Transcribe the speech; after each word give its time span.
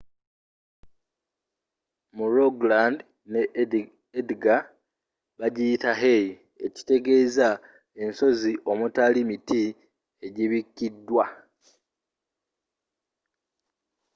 mu 2.15 2.25
rogaland 2.35 2.97
ne 3.31 3.41
agder 4.19 4.61
bagiyita 5.39 5.91
hei” 6.01 6.25
ekitegezza 6.65 7.49
ensozi 8.03 8.53
omutali 8.71 9.21
miti 9.29 9.61
egibikidwa 10.25 11.25